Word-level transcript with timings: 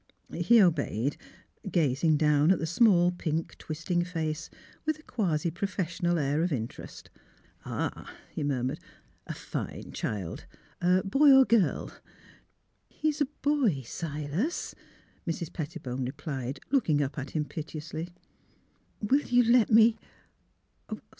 He 0.33 0.59
obeyed, 0.59 1.15
gazing 1.71 2.17
down 2.17 2.49
at 2.49 2.57
the 2.57 2.65
small, 2.65 3.11
pink, 3.11 3.55
twisting 3.59 4.03
face 4.03 4.49
with 4.83 4.97
a 4.97 5.03
quasi 5.03 5.51
professional 5.51 6.17
air 6.17 6.41
of 6.41 6.51
interest." 6.51 7.11
Ah!" 7.65 8.11
he 8.33 8.43
murmured," 8.43 8.79
a— 9.27 9.31
er— 9.33 9.33
fine 9.35 9.91
child. 9.91 10.47
Boy 11.03 11.31
or 11.31 11.45
girl? 11.45 11.91
""He 12.89 13.09
is 13.09 13.21
a 13.21 13.27
boy, 13.43 13.83
Silas," 13.83 14.73
Mrs. 15.27 15.53
Pettibone 15.53 16.05
replied, 16.05 16.61
looking 16.71 17.03
up 17.03 17.19
at 17.19 17.35
him 17.37 17.45
piteously." 17.45 18.09
Will 19.07 19.21
you 19.27 19.43
let 19.43 19.69
me 19.71 19.99